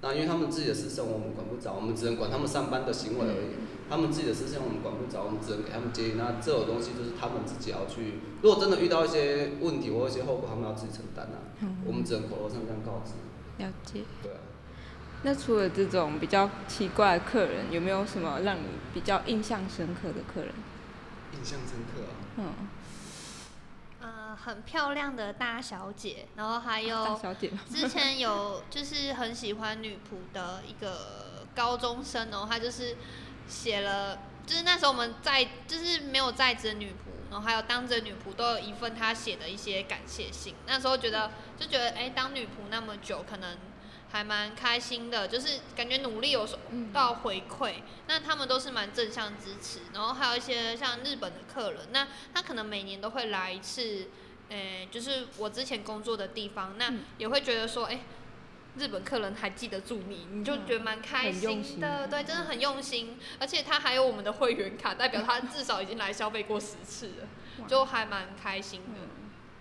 [0.01, 3.61] 那因为他们自己的私生活我们管不着，我们只能管他们上班的行为而已。
[3.91, 6.13] 他们自己的私生活我们管不着，我们只能给他们建议。
[6.17, 8.21] 那这种东西就是他们自己要去。
[8.41, 11.45] 如果真的遇到一些问题或一些后果，他们要自己承担啊。
[11.85, 13.13] 我们只能口头上这样告知。
[13.63, 14.05] 了解。
[14.23, 14.39] 对啊。
[15.25, 18.63] 那除了这种比较奇怪的客人，有没有什么让你
[18.95, 20.55] 比较印象深刻的客人？
[21.41, 22.13] 印象深刻啊！
[22.37, 22.55] 嗯，
[24.01, 27.19] 呃，很漂亮的大小姐，然后还有
[27.71, 32.95] 之前有 就是很喜欢女仆的一个高中生哦，他就是
[33.49, 40.55] 写了，就是那时候我们在就是没有在职的女仆，然后还有当着女仆都有一份他写的一些感谢信。
[40.67, 43.57] 那时候觉得就觉得哎、欸，当女仆那么久，可能。
[44.13, 46.59] 还蛮开心的，就是感觉努力有收
[46.93, 49.81] 到回馈，嗯、那他们都是蛮正向支持。
[49.95, 54.09] 然后还有一些像日本的客人，那他可能每年都会来一次，
[54.49, 58.01] 诶、欸，就是我之前工作的地方，那也会觉得说，哎、欸，
[58.77, 63.17] 日本客人还记得住你，你就觉得蛮开心的，对，真的很用心。
[63.39, 69.01] 而且他还有我们的会员卡，代表他至少已经来消费过十次了，就还蛮开心的。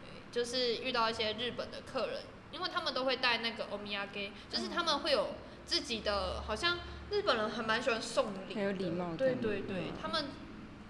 [0.01, 2.23] 对，就是遇到一些日本的客人。
[2.51, 5.29] 因为他们都会带那个欧米亚给，就是他们会有
[5.65, 6.77] 自己的，好像
[7.11, 9.17] 日本人还蛮喜欢送礼，很有礼貌的。
[9.17, 10.25] 对对对，他们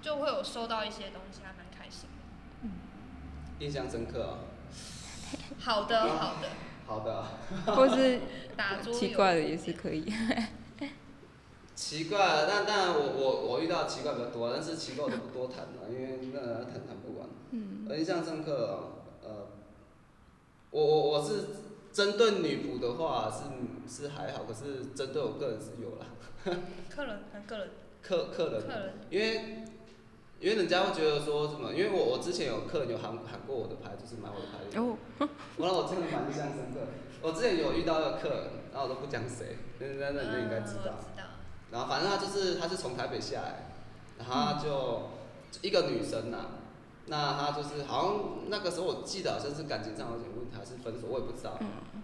[0.02, 2.10] 就会有收到一些东西，还蛮开心。
[2.62, 2.72] 嗯，
[3.60, 4.38] 印象深刻啊。
[5.60, 6.50] 好的，好的。
[6.88, 7.26] 好的。
[7.76, 8.22] 或是
[8.56, 10.12] 打桌奇怪的也是可以。
[11.76, 17.30] 奇怪但，但当然我我我遇到奇怪比较多，但是奇怪我都不多谈了，因为那个谈谈不完。
[17.52, 17.88] 嗯。
[17.98, 18.99] 印象深刻啊，呃，
[20.72, 21.48] 我我我是
[21.92, 26.06] 针对女仆的话是是还好，可是针对我个人是有啦。
[26.90, 27.70] 客人还个人。
[28.02, 28.62] 客客人。
[28.62, 28.94] 客人。
[29.10, 29.64] 因为
[30.40, 31.74] 因为人家会觉得说什么？
[31.74, 34.80] 因为我我之前有客人有喊喊过我的牌，就是买我的牌。
[34.80, 34.98] 哦。
[35.58, 36.80] 我让我真的蛮印象深刻。
[37.22, 40.96] 我之前有遇到一个客人，然后我都不讲谁，那那那你就应该知道。
[40.96, 41.24] 知道。
[41.72, 43.74] 然后反正他就是，他是从台北下来，
[44.18, 45.10] 然后他就
[45.62, 46.46] 一个女生呐、啊，
[47.08, 51.58] 那他就是好像那个时候我记得好像是感情上有点问题还是分手，我也不知道。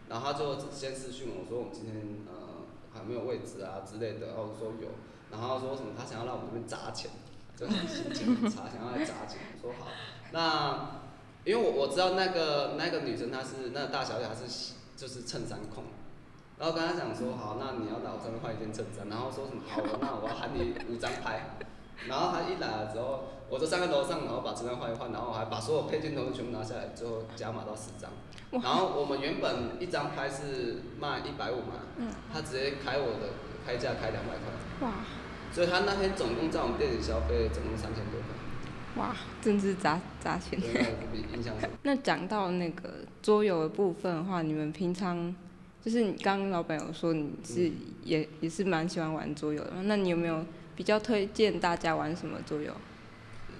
[0.09, 1.95] 然后他就先私讯我说我们今天
[2.27, 4.87] 呃还没有位置啊之类的，然后我说有，
[5.31, 7.11] 然后说什么他想要让我们这边砸钱，
[7.55, 9.39] 就是心情很差，想要来砸钱。
[9.61, 9.87] 我说好，
[10.31, 11.01] 那
[11.43, 15.83] 因为我我知道那个那个女生她是那个大小姐，她是就是衬衫控。
[16.57, 21.57] 然后跟他讲说好，那你要来我这边换一件衬衫，然后说什么好，那我要喊你五张牌。
[22.07, 28.09] 然后他一来了之后，我就上个楼上，然后把衬衫换一换，然后我还把所有配件都全部拿下来，最后加码到十张。
[28.51, 33.33] 然后我们原本一张拍是卖一百五嘛，嗯他直接开我的
[33.65, 34.87] 开价开两百块。
[34.87, 34.93] 哇！
[35.51, 39.03] 所以他那天总共在我们店里消费总共三千多块。
[39.03, 40.59] 哇，真是砸砸钱。
[41.83, 42.89] 那讲到那个
[43.21, 45.35] 桌游的部分的话，你们平常？
[45.83, 47.71] 就是你刚刚老板有说你是
[48.03, 50.43] 也、嗯、也是蛮喜欢玩桌游的，那你有没有
[50.75, 52.73] 比较推荐大家玩什么桌游？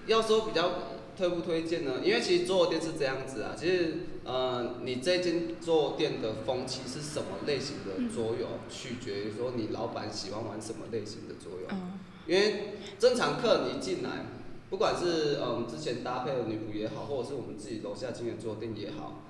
[0.08, 0.71] 要说比较
[1.17, 2.01] 推不推荐呢？
[2.04, 11.67] 因为其实桌游店是这样子啊，其实呃你这间桌游店的风气是什么类型的桌游，嗯、取决于说你老板喜欢玩什么类型的桌游。
[11.71, 14.25] 嗯、因为正常客人一进来，
[14.69, 19.23] 不管是嗯之前搭配的女仆也好，或者是我们自己楼下经营桌游店也好，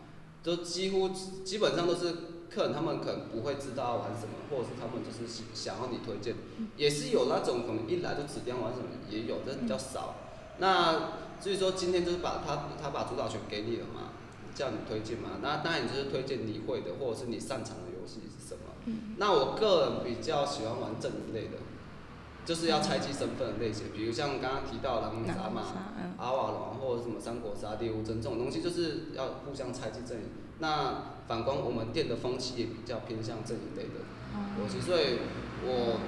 [0.44, 1.10] 都几乎
[1.44, 2.16] 基本上都是。
[2.48, 6.36] 客人他们可能不会知道要玩什么，或者是他们就是想要你推荐，
[6.78, 10.16] 也是有那种可能一来就指定玩什么，也有，但比较少。
[10.60, 14.14] 那所以说今天就是把他他把主导权给你了嘛，
[14.54, 18.62] 叫你推荐嘛，那当然你就是推荐你会的，或者是你擅长的游戏是什么。
[19.18, 21.58] 那我个人比较喜欢玩阵营类的，
[22.46, 25.62] 就是要猜忌身份的类型，比如像刚刚提到狼人杀嘛、
[26.18, 30.26] 阿瓦隆或者什么三国杀、猎物争这种东西，就是要互相猜忌阵营。
[30.60, 34.06] 那反观我们店的风气也比较偏向阵营类的
[34.80, 35.20] 所以
[35.66, 36.00] 我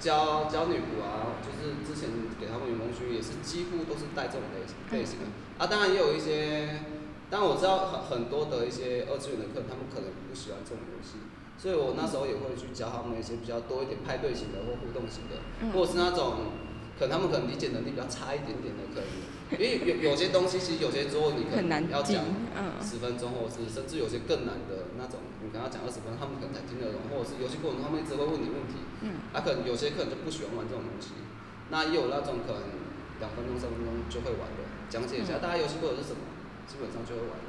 [0.00, 2.08] 教教女仆啊，就是之前
[2.40, 5.26] 给他们员工区也是几乎都是带这种类型类型的
[5.58, 5.68] 啊。
[5.68, 6.80] 当然也有一些，
[7.28, 11.20] 当然我知道很很多的一些二次元的客人，他们可能不喜欢这种游戏，
[11.60, 15.36] 所以我那时候也会去教他们一些比较多一点派对型的或互动型的，
[15.76, 16.58] 或者是那种。
[17.00, 19.08] 可能他们可能理解能力比较差一点点的客人，
[19.56, 22.20] 因为有有些东西其实有些桌你可能要讲
[22.84, 28.84] 十分钟，或者是甚至有些更难的那种，你跟他讲二十分钟，他们可能才听得懂，或者是游戏过程中他们一直会问你问题，
[29.32, 31.16] 啊，可能有些客人就不喜欢玩这种东西，
[31.72, 32.84] 那也有那种可能
[33.16, 34.60] 两分钟三分钟就会玩的，
[34.92, 36.20] 讲解一下大家游戏过程是什么，
[36.68, 37.40] 基本上就会玩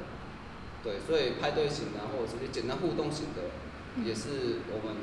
[0.80, 3.52] 对，所以派对型的或者是简单互动型的，
[4.00, 4.96] 也是我们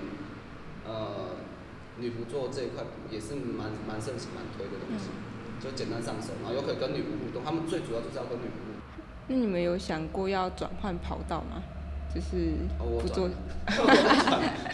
[0.90, 1.39] 呃。
[2.00, 5.10] 女仆做这一块也是蛮蛮盛行、蛮推的东西，
[5.60, 7.44] 就简单上手，然后又可以跟女仆互动。
[7.44, 8.82] 他们最主要就是要跟女仆互动。
[9.28, 11.62] 那你们有想过要转换跑道吗？
[12.14, 13.30] 就是不做。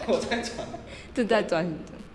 [0.08, 0.66] 我在转。
[1.12, 1.70] 正在转。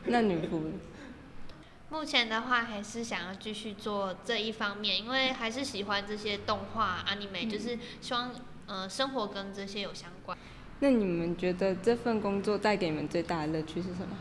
[0.05, 0.61] 那女仆？
[1.91, 8.31] 目前的话还是想要继续做这一方面，因为还是喜欢这些动画、anime，就是希望
[8.65, 10.37] 呃生活跟这些有相关。
[10.79, 14.17] 那你们觉得这份工作带给你们最大的乐趣是什么？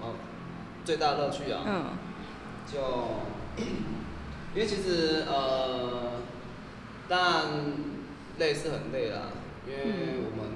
[0.00, 0.14] 哦，
[0.84, 1.84] 最大乐趣啊，嗯、
[2.66, 2.78] 就
[4.54, 6.22] 因为其实呃，
[7.08, 7.44] 当然
[8.38, 9.34] 累是很累啦，
[9.66, 10.54] 因为我们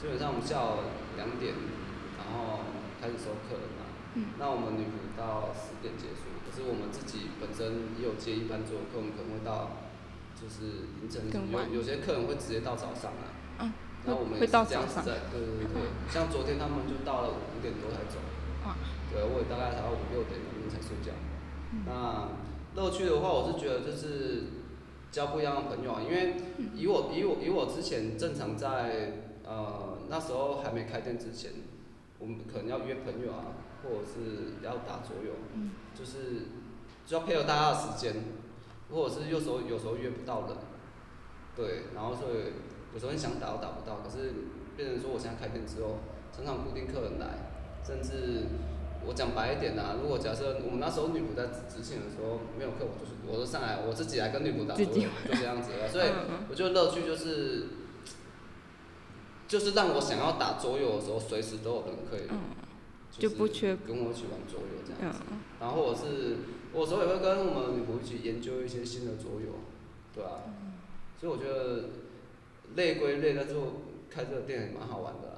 [0.00, 1.54] 基本上我们下午两点，
[2.18, 2.60] 然后
[3.00, 9.76] 开始收客人嘛，嗯、那我们女仆到十点结束，可是我们自己本身也有接一班桌客我们，可能会到
[10.34, 13.72] 就是凌晨，有有些客人会直接到早上啊，嗯、
[14.04, 18.18] 那我们也是这样子在，对对对，嗯、像昨天他们就到了五点多才走。
[19.14, 21.14] 对，我也大概才要五六点钟才睡觉。
[21.70, 22.28] 嗯、那
[22.74, 24.42] 乐趣的话，我是觉得就是
[25.12, 26.34] 交不一样的朋友啊，因为
[26.74, 31.52] 以我以我以我之前正常在呃那时候还没开店之前，
[32.18, 36.50] 我们可能要约朋友啊，或者是要打桌游，嗯、就是
[37.06, 38.16] 就要配合大家的时间，
[38.90, 40.56] 或者是有时候有时候约不到人，
[41.54, 42.50] 对，然后所以
[42.92, 44.34] 有时候很想打都打不到，可是
[44.76, 45.98] 变成说我现在开店之后。
[46.36, 47.28] 常常固定客人来，
[47.86, 48.46] 甚至
[49.06, 55.00] 我讲白一点啊，如果假设我们那时候女仆在执勤的时候没有课，我就是我就上来我自己来跟女仆打就这
[55.44, 55.88] 样子了。
[55.88, 56.08] 所以
[56.48, 57.66] 我觉得乐趣就是，
[59.46, 62.28] 就是让我想要打桌游的时候，随时都有人可以，
[63.10, 65.20] 就不缺跟我一起玩桌游这样子。
[65.60, 66.36] 然后我是，
[66.72, 69.60] 我有时候也会跟我们女仆一起研究一些新的桌游，
[70.14, 70.42] 对啊。
[71.20, 71.90] 所以我觉得
[72.74, 73.54] 累归累，但是
[74.10, 75.34] 开这个店也蛮好玩的啦。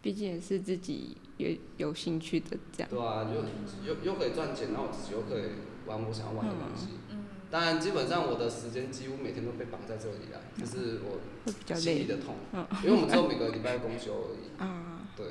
[0.00, 2.90] 毕竟也是自己也有兴趣的这样。
[2.90, 5.52] 对啊，又又又可以赚钱，然后我自己又可以
[5.86, 6.88] 玩我想要玩的东西。
[7.10, 7.24] 嗯。
[7.50, 12.34] 当然，基本上我的时间几乎每天都被绑在这里了，这、嗯、是我心里的痛。
[12.52, 12.66] 嗯。
[12.84, 14.52] 因为我们只有每个礼拜公休而已。
[14.62, 15.08] 啊。
[15.16, 15.26] 对。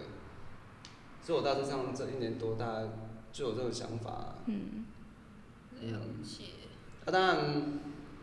[1.21, 2.89] 所以我大致上这一年多，大概
[3.31, 4.35] 就有这种想法。
[4.47, 4.85] 嗯。
[5.81, 6.45] 了解。
[7.05, 7.37] 啊，当然。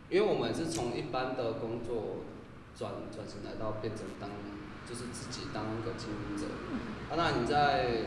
[0.07, 2.17] 因为我们是从一般的工作
[2.77, 4.29] 转转型来到变成当，
[4.87, 6.45] 就是自己当一个经营者。
[7.09, 8.05] 啊，那你在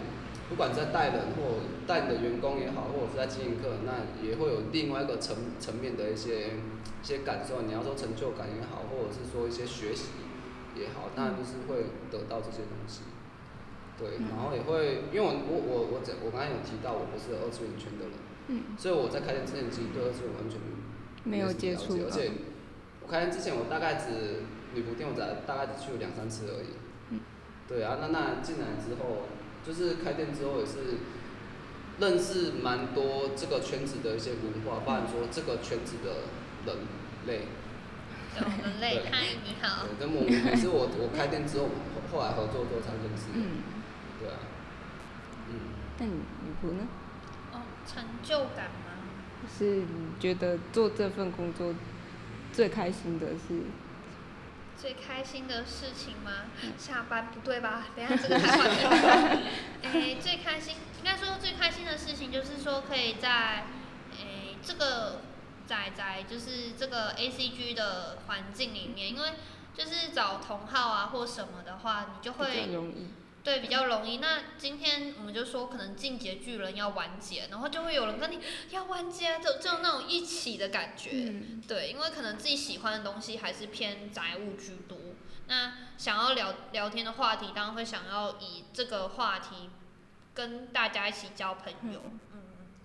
[0.49, 6.57] 不管在带人或带你的员工也好，或者是在经营客人，那也会有另外一个层层面的一些
[7.03, 7.63] 一些感受。
[7.63, 10.09] 你要说成就感也好，或者是说一些学习
[10.75, 13.03] 也好，当然就是会得到这些东西。
[13.99, 18.15] 对，然后也会，因为我我我我我刚才有提到，我不是二次元圈的人，
[18.47, 20.59] 嗯，所以我在开店之前其实对二次元完全。
[21.25, 22.31] 没有接触，而且
[23.03, 26.69] 我开店之前，我大概只女仆店，我才大概只去了两三次而已。
[27.11, 27.21] 嗯。
[27.67, 29.29] 对啊，那那进来之后，
[29.65, 30.99] 就是开店之后也是
[31.99, 36.29] 认识蛮多这个圈子的一些文化，包含说这个圈子的
[36.67, 36.77] 人
[37.27, 37.47] 类。
[38.39, 39.87] 人类，嗨，你好。
[39.99, 41.69] 对，跟我也是我我开店之后，
[42.13, 43.27] 后来合作之后才认识。
[43.35, 43.63] 嗯。
[44.21, 44.37] 对啊。
[45.49, 45.55] 嗯。
[45.99, 46.87] 那你女仆呢？
[47.53, 48.95] 哦，成就感吗。
[49.59, 51.75] 是你觉得做这份工作
[52.53, 53.61] 最开心的是？
[54.81, 56.47] 最开心的事情吗？
[56.79, 57.87] 下班不对吧？
[57.97, 59.43] 等下这个太快了。
[59.83, 65.23] 诶、欸，最开心应该说最开心的事情就是说可以在哎、欸、这个
[65.67, 69.33] 仔仔就是这个 ACG 的环境里面，因为
[69.75, 72.67] 就是找同号啊或什么的话，你就会。
[72.73, 73.09] 容易。
[73.45, 74.19] 对，比较容易。
[74.19, 81.11] 那今天我们就说，可能进阶巨人要完结，然后就会有人跟你要完结，就就那种一起的感觉。
[81.13, 84.99] 嗯、对，因为可能自己喜欢的东西还是偏宅物居多。
[85.47, 89.71] 那想要聊聊天的话题，当然会想要以这个话题
[90.35, 92.03] 跟大家一起交朋友。
[92.05, 92.21] 嗯。
[92.35, 92.41] 嗯，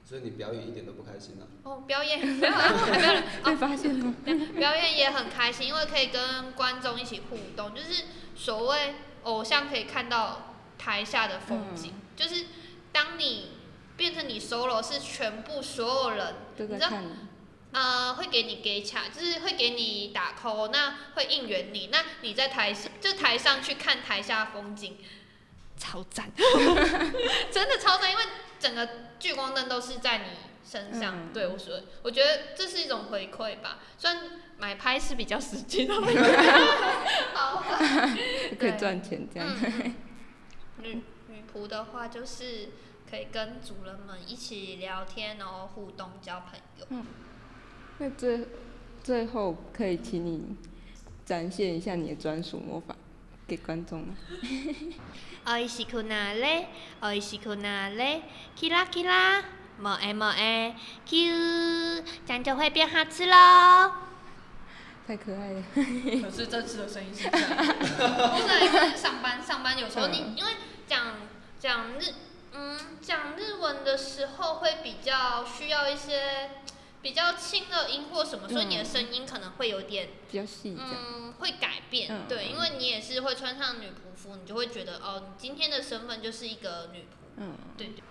[0.05, 1.43] 所以你表演一点都不开心啊？
[1.63, 4.15] 哦，表演 没有，还没有 被发现吗？
[4.55, 10.49] 表演也很开心，因为可以跟观众一起互动，就是所谓偶像可以看到。
[10.75, 12.45] 台下的风景，嗯、就是
[12.91, 13.51] 当你
[13.95, 16.89] 变成你 solo 是全部所有人，你知道，
[17.71, 24.97] 呃，会给你给卡，就是会给你打 call，那会应援你，那你在台上就台上去看台下风景，
[25.77, 26.29] 超赞，
[27.49, 28.23] 真的超赞，因为
[28.59, 30.25] 整个聚光灯都是在你
[30.72, 34.22] 身上，嗯、对我说，我觉得这是一种回馈吧，虽然
[34.58, 35.94] 买拍是比较实际的，
[37.34, 37.64] 好，
[38.58, 39.48] 可以赚钱这样。
[39.62, 39.94] 嗯
[40.80, 42.68] 女女仆的话，就是
[43.10, 46.86] 可以跟主人们一起聊天，然后互动交朋友。
[46.90, 47.04] 嗯，
[47.98, 48.46] 那最
[49.02, 50.54] 最后可以请你
[51.24, 52.94] 展现一下你的专属魔法
[53.48, 54.14] 给观众吗？
[55.46, 56.66] おいしくなれ，
[57.00, 58.20] おいしくなれ，
[58.54, 59.42] キラキラ，
[59.80, 60.74] もえもえ，
[61.06, 63.92] Q，这样就会变好吃喽。
[65.06, 65.62] 太可爱了。
[65.74, 67.48] 可是真实的声音是这样。
[67.48, 70.52] 不是，因为上班上班有时候你因为。
[70.88, 71.16] 讲
[71.58, 72.14] 讲日，
[72.54, 76.48] 嗯，讲日文的时候会比较需要一些
[77.02, 87.04] 比较轻的音或什么，所以你的声音可能会有点比较细，嗯，会改变，嗯、对，因为你也是会穿上女仆服，你就会觉得哦，你今天的身份就是一个女仆，
[87.36, 88.02] 嗯，对对。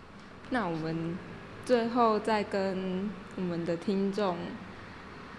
[0.52, 1.18] 那我们
[1.66, 4.38] 最后再跟我们的听众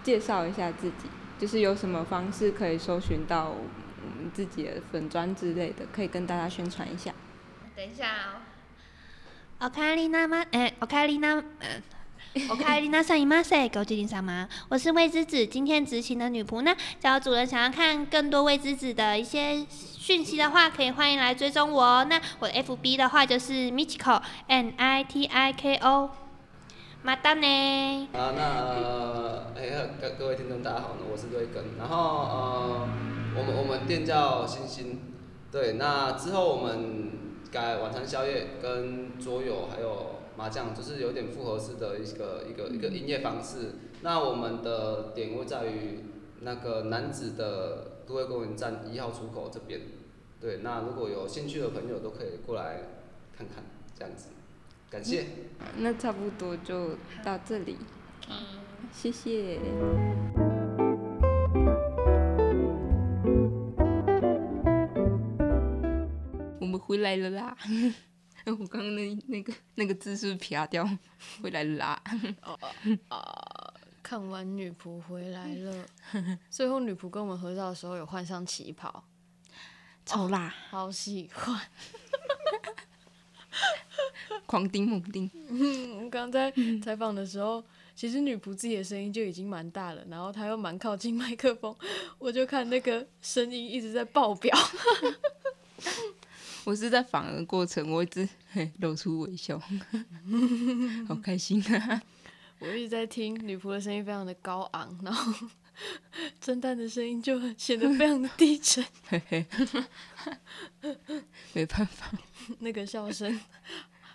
[0.03, 7.11] 介绍一下自己，就是有什么方式可以搜寻到我们自己的粉专之类的，可以跟大家宣传一下。
[7.75, 8.41] 等一下哦。
[9.61, 11.83] おかえりなま，哎，おかえりな，呃，
[12.47, 16.73] おかえりなさいませ，ご主人様，我是味之子，今天执勤的女仆呢。
[16.97, 22.07] 假如主人想要看更多味之子的一些讯息的话，可以欢迎来追踪我哦。
[22.09, 26.09] 那我的 FB 的话就是 Mitiko，M I T I K O。
[27.06, 28.08] 马丹呢？
[28.14, 28.42] 啊，那
[28.72, 31.62] 呃，哎，各各位听众大家好呢，我是瑞根。
[31.76, 32.88] 然后呃，
[33.36, 35.00] 我们我们店叫星星，
[35.52, 37.12] 对，那之后我们。
[37.52, 43.76] 改晚餐、宵夜跟桌游还有麻将，就是有点复合式的一个一个一个营业方式。
[44.00, 46.00] 那我们的点位在于
[46.40, 49.82] 那个男子的都会公园站一号出口这边。
[50.40, 52.80] 对，那如果有兴趣的朋友都可以过来
[53.38, 53.62] 看看，
[53.96, 54.30] 这样子，
[54.90, 55.26] 感谢。
[55.78, 57.76] 那差不多就到这里，
[58.28, 58.36] 嗯，
[58.92, 59.58] 谢谢。
[66.60, 67.56] 我们回来了啦！
[68.46, 70.88] 我刚刚那那个那个字是不是撇掉？
[71.42, 72.02] 回来了啦！
[72.40, 72.58] 啊
[73.08, 73.74] 啊！
[74.02, 75.86] 看完女仆回来了，
[76.50, 79.02] 最后女仆跟我们合照的时候有换上旗袍，
[80.04, 81.58] 超辣，好喜欢，
[84.46, 85.30] 狂叮猛叮。
[85.48, 86.52] 嗯，刚在
[86.82, 87.62] 采访的时候，
[87.94, 91.74] 其实女仆自己的声音就已经蛮大了，然后她又蛮靠近麦克风，
[92.18, 94.56] 我就看那个声音一直在爆表。
[96.64, 98.26] 我是在访的过程，我一直
[98.78, 99.60] 露出微笑，
[101.06, 102.02] 好开心啊！
[102.58, 105.48] 我一直在听女仆的声音非常的高昂，然后
[106.40, 108.84] 侦探的声音就显得非常的低沉，
[111.52, 112.12] 没办法，
[112.60, 113.40] 那个笑声，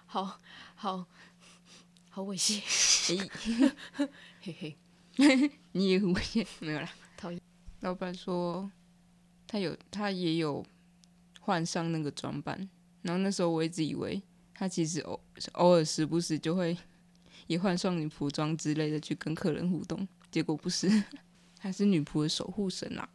[0.06, 0.40] 好
[0.76, 1.06] 好
[2.10, 3.30] 好猥亵，
[4.42, 4.78] 嘿。
[5.16, 7.42] 嘿，你也很猥亵，没有啦，讨厌。
[7.82, 8.72] 老板说
[9.48, 10.66] 他有，他也有。
[11.42, 12.70] 换上那个装扮，
[13.02, 14.22] 然后那时候我一直以为
[14.54, 15.20] 他其实偶
[15.54, 16.78] 偶尔时不时就会
[17.48, 20.88] 也换上女仆装之类的去跟客人互动，结果不是，
[21.60, 23.08] 他是女仆的守护神啦，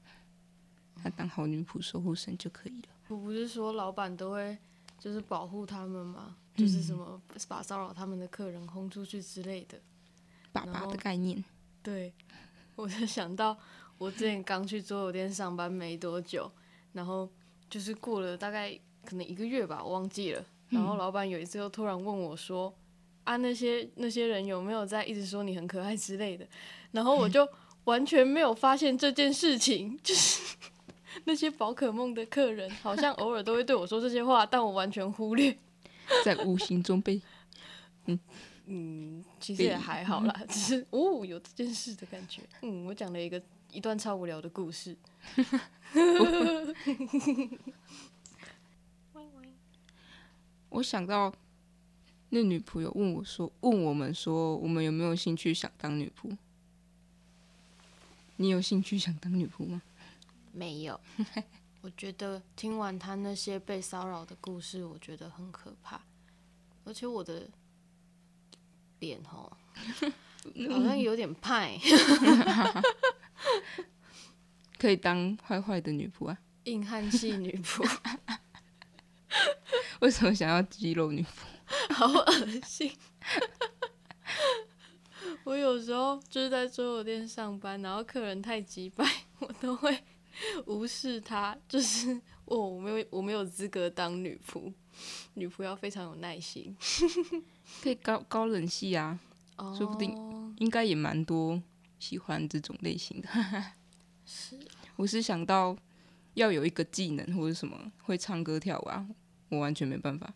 [1.02, 2.88] 他当好女仆守护神就可以了。
[3.08, 4.56] 我不是说老板都会
[4.98, 6.36] 就是保护他们吗？
[6.54, 9.80] 就是什么把骚扰他们的客人轰出去之类的，
[10.52, 11.42] 爸爸的概念。
[11.82, 12.12] 对，
[12.76, 13.56] 我就想到
[13.98, 16.50] 我之前刚去桌游店上班没多久，
[16.92, 17.28] 然后。
[17.70, 20.44] 就是过了大概可能一个月吧，我忘记了。
[20.68, 22.72] 然后老板有一次又突然问我说
[23.24, 26.46] ：“啊，那些那些人有没有在一直说你很可爱之类的？”
[26.92, 27.48] 然后我就
[27.84, 30.56] 完全没有发现这件事情， 就是
[31.24, 35.56] 那些宝可梦的客人好像偶尔都会对我说这些话，但我完全忽略，
[36.24, 37.20] 在无形中被……
[38.06, 38.18] 嗯
[38.66, 42.40] 嗯，其实也还好啦，只是哦有这件事的感觉。
[42.62, 44.96] 嗯，我讲了一个一段超无聊的故事。
[50.70, 51.32] 我想到
[52.30, 56.36] 那女仆有问我说：“问我们说，我们有没有兴趣想当女仆？
[58.44, 59.80] 你有兴趣想当女仆吗？”
[60.52, 61.00] 没有。
[61.80, 66.00] 我觉得听完他那些被骚扰的故事，我觉得很可怕，
[66.84, 67.48] 而且我的
[69.00, 69.50] 脸哦，
[70.70, 71.78] 好像有点派。
[74.78, 77.82] 可以当坏坏的女仆啊，硬汉系女仆。
[80.00, 81.94] 为什么想要肌肉女仆？
[81.94, 82.26] 好恶
[82.64, 82.92] 心！
[85.44, 89.04] 我有时候就是在桌游店上班，然后客人太急败，
[89.40, 89.96] 我都会
[90.66, 91.56] 无视他。
[91.68, 94.72] 就是我，我没有，我没有资格当女仆。
[95.34, 96.74] 女仆要非常有耐心。
[97.82, 99.18] 可以高高冷系啊
[99.56, 99.76] ，oh.
[99.76, 101.62] 说不定应该也蛮多
[101.98, 103.28] 喜欢这种类型的。
[104.24, 104.58] 是，
[104.96, 105.76] 我是想到
[106.34, 109.06] 要有一个技能或者什么会唱歌跳舞啊，
[109.50, 110.32] 我完全没办法。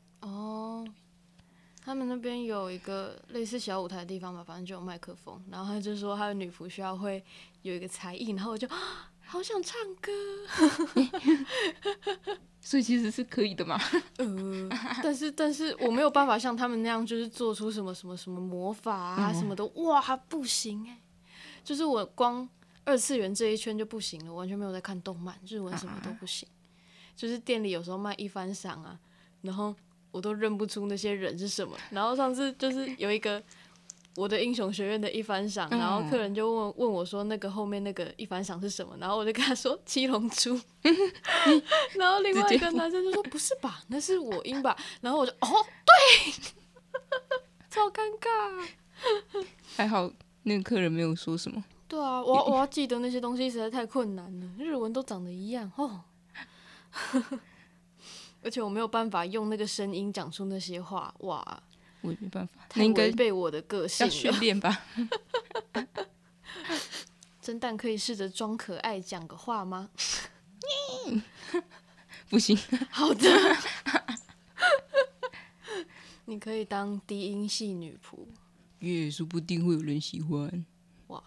[1.88, 7.24] 哦，他们那边有一个类似小舞台的地方吧，反正就有麦克风，然后他就说他的女仆需要会
[7.62, 8.68] 有一个才艺，然后我就
[9.24, 10.12] 好想唱歌，
[12.60, 13.80] 所以其实是可以的嘛。
[14.18, 14.68] 呃，
[15.02, 21.00] 但是但是我没有办法像他们那样，就是做出什么什么什么魔法啊什么的，嗯、哇，不行哎，
[21.64, 22.46] 就是我光。
[22.84, 26.48] 二次元这一圈就不行了，完全没有在看动漫，日文什么都不行。
[27.14, 28.98] 就是店里有时候卖一番赏啊，
[29.42, 29.76] 然后
[30.10, 31.76] 我都认不出那些人是什么。
[31.90, 33.42] 然后上次就是有一个
[34.16, 40.58] 我的英雄学院的一番赏，然后客人就问问我说那个后面那个一番赏是什么，然后我就跟他说七龙珠。
[41.94, 44.76] 然后另外一个男生就说不是吧，那是我音吧。
[45.00, 46.32] 然后我就哦对，
[47.70, 48.68] 超尴尬。
[49.76, 50.10] 还好
[50.42, 51.62] 那个客人没有说什么。
[51.86, 56.02] 对啊，我我要记得那些东西实在太困难了，日文都长得一样哦，
[58.48, 61.62] 而且我没有办法用那个声音讲出那些话，哇，
[62.00, 64.86] 我也没办法，太违背我的个性训练吧。
[67.44, 69.90] 侦探可以试着装可爱讲个话吗？
[72.30, 72.56] 不行。
[72.90, 73.28] 好的。
[76.24, 78.26] 你可以当低音系女仆，
[78.78, 80.64] 也说不定会有人喜欢。
[81.08, 81.22] 哇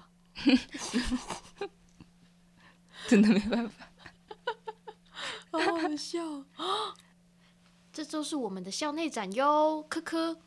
[3.08, 3.92] 真的没办法，
[5.52, 6.24] 好好笑
[6.58, 6.96] 哦！
[7.94, 10.38] 这就是我们的校内展哟，科科。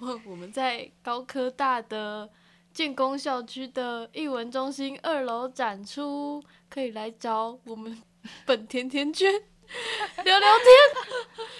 [0.00, 2.28] 我我们在高科大的
[2.72, 8.02] 建工校区的艺文中心二楼展出，可以来找我们
[8.44, 9.32] 本甜甜圈
[10.24, 10.66] 聊聊天，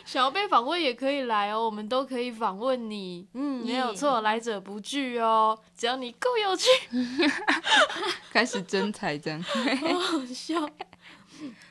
[0.04, 3.26] 想要被访问也可以来哦，我们都可以访问你。
[3.32, 6.68] 嗯，没有错，来者不拒哦，只要你够有趣。
[8.30, 10.68] 开始真才这样， 好好笑。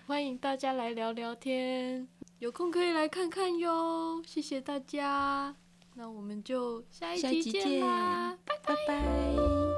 [0.07, 2.07] 欢迎大家来聊聊天，
[2.43, 4.21] 有空可以来看看哟。
[4.25, 5.55] 谢谢大家，
[5.93, 8.75] 那我们就下一集见啦，拜拜。
[8.75, 9.72] 拜拜。